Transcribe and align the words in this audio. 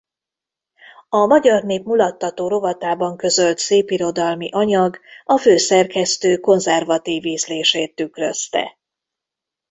A 1.09 1.25
Magyar 1.25 1.63
Nép 1.63 1.83
Mulattató 1.85 2.47
rovatában 2.47 3.17
közölt 3.17 3.57
szépirodalmi 3.57 4.49
anyag 4.51 4.99
a 5.23 5.37
főszerkesztő 5.37 6.37
konzervatív 6.39 7.25
ízlését 7.25 7.95
tükrözte. 7.95 8.79